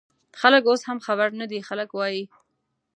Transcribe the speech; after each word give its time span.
خلک 0.39 0.63
اوس 0.67 0.81
هم 0.87 0.97
خبر 1.07 1.29
نه 1.39 1.45
دي، 1.51 1.59
خلک 1.69 1.89
وايي 1.93 2.23